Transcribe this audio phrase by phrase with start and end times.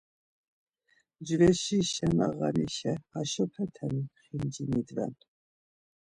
[1.19, 3.87] Mcveşişen ağanişa haşopete
[4.23, 5.13] xinci nindven.